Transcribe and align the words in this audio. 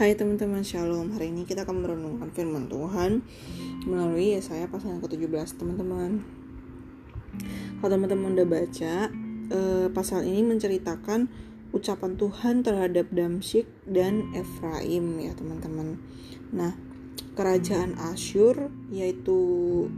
Hai 0.00 0.16
teman-teman 0.16 0.64
Shalom. 0.64 1.12
Hari 1.12 1.28
ini 1.28 1.44
kita 1.44 1.68
akan 1.68 1.84
merenungkan 1.84 2.32
firman 2.32 2.72
Tuhan 2.72 3.20
Melalui 3.84 4.32
Yesaya 4.32 4.64
pasal 4.64 4.96
yang 4.96 5.04
ke-17 5.04 5.60
teman-teman. 5.60 6.24
Kalau 7.76 7.90
teman-teman 7.92 8.32
udah 8.32 8.48
baca 8.48 9.12
eh, 9.52 9.86
Pasal 9.92 10.24
ini 10.24 10.40
menceritakan 10.40 11.28
Ucapan 11.76 12.16
Tuhan 12.16 12.64
terhadap 12.64 13.12
Damsyik 13.12 13.68
dan 13.84 14.32
Efraim 14.32 15.20
ya 15.20 15.36
teman-teman. 15.36 16.00
Nah 16.48 16.80
kerajaan 17.36 18.00
Asyur 18.00 18.72
Yaitu 18.88 19.36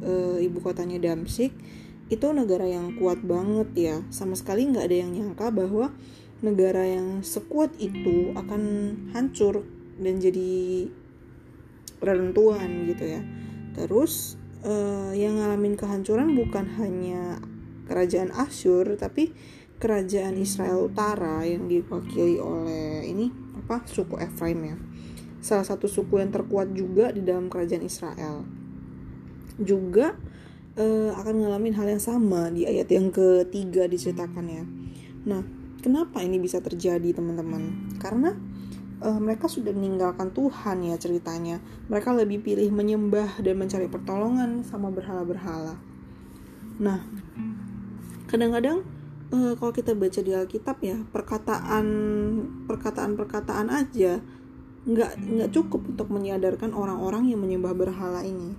eh, 0.00 0.48
ibu 0.48 0.64
kotanya 0.64 0.96
Damsyik 0.96 1.52
Itu 2.08 2.32
negara 2.32 2.64
yang 2.64 2.96
kuat 2.96 3.20
banget 3.20 3.68
ya. 3.76 3.96
Sama 4.08 4.32
sekali 4.32 4.64
nggak 4.64 4.88
ada 4.88 4.96
yang 4.96 5.12
nyangka 5.12 5.52
bahwa 5.52 5.92
negara 6.40 6.88
yang 6.88 7.20
sekuat 7.20 7.76
itu 7.76 8.32
akan 8.32 8.96
hancur 9.12 9.60
dan 10.00 10.18
jadi 10.18 10.88
reruntuhan 12.00 12.88
gitu 12.88 13.04
ya. 13.04 13.22
Terus 13.76 14.40
uh, 14.64 15.12
yang 15.12 15.38
ngalamin 15.38 15.76
kehancuran 15.76 16.32
bukan 16.34 16.66
hanya 16.80 17.38
kerajaan 17.86 18.32
Asyur 18.32 18.96
tapi 18.96 19.30
kerajaan 19.80 20.36
Israel 20.36 20.88
Utara 20.92 21.44
yang 21.44 21.68
diwakili 21.68 22.36
oleh 22.36 23.04
ini 23.08 23.32
apa 23.60 23.84
suku 23.84 24.16
Efraim 24.20 24.60
ya. 24.64 24.76
Salah 25.40 25.64
satu 25.64 25.88
suku 25.88 26.20
yang 26.20 26.28
terkuat 26.28 26.76
juga 26.76 27.12
di 27.12 27.24
dalam 27.24 27.48
kerajaan 27.48 27.84
Israel. 27.84 28.44
Juga 29.60 30.16
uh, 30.76 31.10
akan 31.16 31.34
ngalamin 31.44 31.76
hal 31.76 31.96
yang 31.96 32.02
sama 32.02 32.52
di 32.52 32.68
ayat 32.68 32.88
yang 32.92 33.08
ketiga 33.08 33.88
diceritakan 33.88 34.46
ya. 34.48 34.64
Nah 35.28 35.42
kenapa 35.80 36.20
ini 36.20 36.36
bisa 36.36 36.60
terjadi 36.60 37.16
teman-teman? 37.16 37.96
Karena 37.96 38.36
uh, 39.00 39.20
mereka 39.20 39.48
sudah 39.48 39.72
meninggalkan 39.72 40.30
Tuhan 40.32 40.84
ya 40.84 40.96
ceritanya. 41.00 41.58
Mereka 41.88 42.12
lebih 42.14 42.44
pilih 42.44 42.68
menyembah 42.70 43.40
dan 43.40 43.56
mencari 43.56 43.88
pertolongan 43.88 44.62
sama 44.62 44.92
berhala-berhala. 44.92 45.76
Nah, 46.80 47.04
kadang-kadang 48.28 48.84
uh, 49.32 49.52
kalau 49.56 49.72
kita 49.72 49.96
baca 49.96 50.20
di 50.20 50.32
Alkitab 50.32 50.76
ya 50.80 50.96
perkataan 51.12 51.86
perkataan-perkataan 52.68 53.68
aja 53.68 54.20
nggak 54.80 55.12
nggak 55.20 55.50
cukup 55.52 55.92
untuk 55.92 56.08
menyadarkan 56.08 56.72
orang-orang 56.72 57.28
yang 57.28 57.40
menyembah 57.44 57.76
berhala 57.76 58.24
ini. 58.24 58.56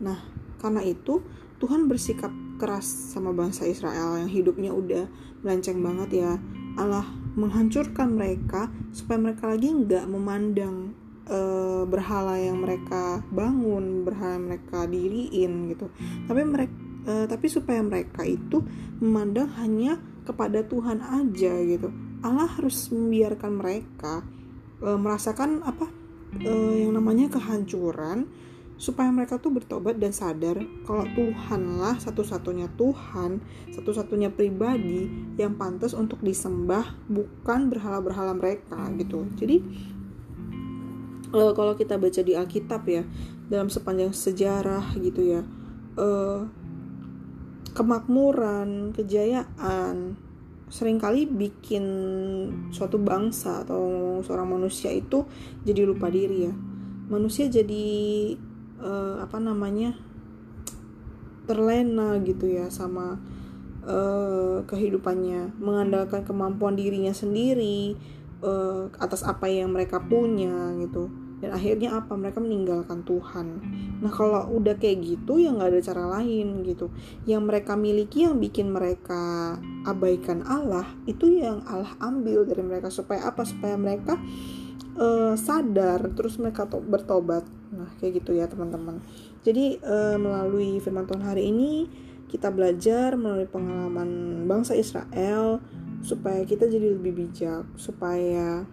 Nah, 0.00 0.16
karena 0.62 0.80
itu 0.80 1.20
Tuhan 1.60 1.90
bersikap 1.90 2.32
keras 2.56 2.86
sama 2.86 3.36
bangsa 3.36 3.68
Israel 3.68 4.16
yang 4.16 4.30
hidupnya 4.30 4.72
udah 4.72 5.04
melenceng 5.44 5.84
banget 5.84 6.24
ya. 6.24 6.32
Allah 6.78 7.04
menghancurkan 7.38 8.18
mereka 8.18 8.66
supaya 8.90 9.30
mereka 9.30 9.46
lagi 9.46 9.70
nggak 9.70 10.04
memandang 10.10 10.90
uh, 11.30 11.86
berhala 11.86 12.34
yang 12.34 12.58
mereka 12.58 13.22
bangun, 13.30 14.02
berhala 14.02 14.42
yang 14.42 14.46
mereka 14.50 14.78
diriin 14.90 15.52
gitu. 15.70 15.86
Tapi 16.26 16.40
mereka 16.42 16.74
uh, 17.06 17.24
tapi 17.30 17.46
supaya 17.46 17.80
mereka 17.80 18.26
itu 18.26 18.60
memandang 18.98 19.54
hanya 19.62 20.02
kepada 20.26 20.66
Tuhan 20.66 20.98
aja 20.98 21.52
gitu. 21.62 21.88
Allah 22.26 22.50
harus 22.50 22.90
membiarkan 22.90 23.52
mereka 23.54 24.26
uh, 24.82 24.98
merasakan 24.98 25.62
apa 25.62 25.86
uh, 26.42 26.74
yang 26.74 26.98
namanya 26.98 27.30
kehancuran 27.30 28.26
supaya 28.78 29.10
mereka 29.10 29.42
tuh 29.42 29.50
bertobat 29.50 29.98
dan 29.98 30.14
sadar 30.14 30.54
kalau 30.86 31.02
Tuhanlah 31.18 31.98
satu-satunya 31.98 32.70
Tuhan, 32.78 33.42
satu-satunya 33.74 34.30
pribadi 34.30 35.10
yang 35.34 35.58
pantas 35.58 35.98
untuk 35.98 36.22
disembah, 36.22 36.94
bukan 37.10 37.74
berhala-berhala 37.74 38.38
mereka 38.38 38.78
gitu. 38.94 39.26
Jadi 39.34 39.58
uh, 41.34 41.52
kalau 41.58 41.74
kita 41.74 41.98
baca 41.98 42.22
di 42.22 42.38
Alkitab 42.38 42.82
ya, 42.86 43.02
dalam 43.50 43.66
sepanjang 43.66 44.14
sejarah 44.14 44.94
gitu 45.02 45.26
ya, 45.26 45.42
uh, 45.98 46.46
kemakmuran, 47.74 48.94
kejayaan 48.94 50.14
sering 50.68 51.00
kali 51.00 51.24
bikin 51.24 51.84
suatu 52.70 53.00
bangsa 53.00 53.64
atau 53.64 54.20
seorang 54.20 54.54
manusia 54.54 54.92
itu 54.94 55.26
jadi 55.66 55.82
lupa 55.82 56.12
diri 56.12 56.46
ya. 56.46 56.54
Manusia 57.08 57.48
jadi 57.48 58.36
uh, 58.82 59.22
apa 59.22 59.38
namanya 59.42 59.94
terlena 61.48 62.20
gitu 62.20 62.44
ya 62.44 62.68
sama 62.68 63.16
uh, 63.88 64.60
kehidupannya. 64.68 65.56
Mengandalkan 65.56 66.22
kemampuan 66.22 66.76
dirinya 66.76 67.12
sendiri 67.16 67.96
uh, 68.44 68.92
atas 69.00 69.24
apa 69.24 69.48
yang 69.48 69.72
mereka 69.72 70.02
punya 70.02 70.76
gitu. 70.82 71.08
Dan 71.38 71.54
akhirnya 71.54 71.94
apa? 71.94 72.18
Mereka 72.18 72.42
meninggalkan 72.42 73.06
Tuhan. 73.06 73.62
Nah 74.02 74.10
kalau 74.10 74.42
udah 74.58 74.74
kayak 74.74 75.06
gitu 75.06 75.38
ya 75.38 75.54
nggak 75.54 75.70
ada 75.70 75.80
cara 75.80 76.04
lain 76.18 76.66
gitu. 76.66 76.90
Yang 77.30 77.42
mereka 77.46 77.72
miliki 77.78 78.26
yang 78.26 78.42
bikin 78.42 78.74
mereka 78.74 79.54
abaikan 79.86 80.42
Allah 80.42 80.84
itu 81.06 81.38
yang 81.38 81.62
Allah 81.70 81.94
ambil 82.02 82.42
dari 82.42 82.66
mereka. 82.66 82.90
Supaya 82.90 83.30
apa? 83.30 83.46
Supaya 83.46 83.78
mereka 83.78 84.18
sadar 85.38 86.10
terus 86.18 86.36
mereka 86.42 86.66
to 86.66 86.82
bertobat. 86.82 87.46
Nah 87.70 87.88
kayak 88.02 88.22
gitu 88.22 88.34
ya 88.34 88.50
teman-teman. 88.50 88.98
Jadi 89.46 89.78
uh, 89.80 90.18
melalui 90.18 90.82
firman 90.82 91.06
Tuhan 91.06 91.22
hari 91.22 91.54
ini 91.54 91.86
kita 92.28 92.52
belajar 92.52 93.16
melalui 93.16 93.48
pengalaman 93.48 94.42
bangsa 94.44 94.76
Israel 94.76 95.64
supaya 96.04 96.44
kita 96.44 96.68
jadi 96.68 96.94
lebih 96.94 97.26
bijak 97.26 97.64
supaya 97.80 98.68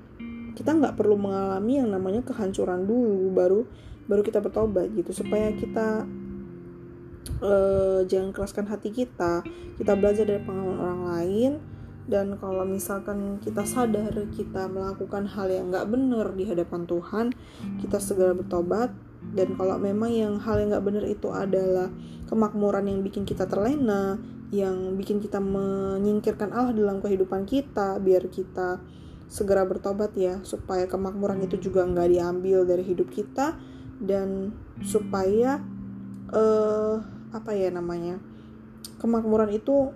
kita 0.56 0.72
nggak 0.76 0.96
perlu 1.00 1.16
mengalami 1.20 1.80
yang 1.80 1.90
namanya 1.92 2.22
kehancuran 2.24 2.88
dulu 2.88 3.32
baru 3.32 3.62
baru 4.10 4.22
kita 4.26 4.42
bertobat 4.42 4.90
gitu. 4.98 5.12
Supaya 5.14 5.54
kita 5.54 6.10
uh, 7.44 8.00
jangan 8.08 8.34
keraskan 8.34 8.66
hati 8.66 8.90
kita. 8.90 9.46
Kita 9.78 9.94
belajar 9.94 10.26
dari 10.26 10.42
pengalaman 10.42 10.80
orang 10.80 11.02
lain 11.06 11.52
dan 12.06 12.38
kalau 12.38 12.62
misalkan 12.70 13.42
kita 13.42 13.66
sadar 13.66 14.14
kita 14.30 14.70
melakukan 14.70 15.26
hal 15.26 15.50
yang 15.50 15.74
nggak 15.74 15.90
benar 15.90 16.38
di 16.38 16.46
hadapan 16.46 16.86
Tuhan 16.86 17.26
kita 17.82 17.98
segera 17.98 18.38
bertobat. 18.38 18.94
Dan 19.26 19.58
kalau 19.58 19.82
memang 19.82 20.14
yang 20.14 20.38
hal 20.38 20.62
yang 20.62 20.70
nggak 20.70 20.86
benar 20.86 21.06
itu 21.10 21.34
adalah 21.34 21.90
kemakmuran 22.30 22.86
yang 22.86 23.02
bikin 23.02 23.26
kita 23.26 23.50
terlena 23.50 24.22
yang 24.54 24.94
bikin 24.94 25.18
kita 25.18 25.42
menyingkirkan 25.42 26.54
Allah 26.54 26.78
dalam 26.78 27.02
kehidupan 27.02 27.50
kita 27.50 27.98
biar 27.98 28.30
kita 28.30 28.78
segera 29.26 29.66
bertobat 29.66 30.14
ya 30.14 30.38
supaya 30.46 30.86
kemakmuran 30.86 31.42
itu 31.42 31.58
juga 31.58 31.82
nggak 31.90 32.06
diambil 32.14 32.70
dari 32.70 32.86
hidup 32.86 33.10
kita. 33.10 33.58
Dan 33.98 34.54
supaya 34.86 35.58
uh, 36.30 37.02
apa 37.34 37.52
ya 37.58 37.74
namanya 37.74 38.22
kemakmuran 39.02 39.50
itu 39.58 39.90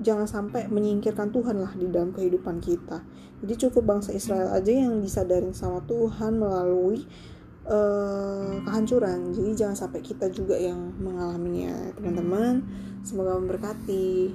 jangan 0.00 0.24
sampai 0.24 0.70
menyingkirkan 0.72 1.34
Tuhan 1.34 1.60
lah 1.60 1.72
di 1.76 1.90
dalam 1.92 2.14
kehidupan 2.14 2.62
kita. 2.62 3.04
Jadi 3.42 3.54
cukup 3.68 3.82
bangsa 3.84 4.14
Israel 4.14 4.54
aja 4.54 4.70
yang 4.70 5.02
disadarin 5.02 5.50
sama 5.52 5.82
Tuhan 5.84 6.38
melalui 6.38 7.04
uh, 7.66 8.62
kehancuran. 8.62 9.34
Jadi 9.34 9.50
jangan 9.58 9.76
sampai 9.76 10.00
kita 10.00 10.30
juga 10.30 10.54
yang 10.54 10.94
mengalaminya, 11.02 11.92
teman-teman. 11.98 12.62
Semoga 13.02 13.36
memberkati. 13.36 14.32